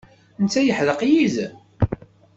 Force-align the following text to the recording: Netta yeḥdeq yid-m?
Netta 0.43 0.61
yeḥdeq 0.61 1.01
yid-m? 1.11 1.55